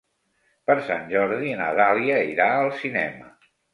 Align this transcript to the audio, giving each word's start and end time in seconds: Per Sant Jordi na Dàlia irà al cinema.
Per 0.69 0.75
Sant 0.87 1.03
Jordi 1.11 1.53
na 1.59 1.67
Dàlia 1.81 2.17
irà 2.33 2.49
al 2.63 2.71
cinema. 2.81 3.29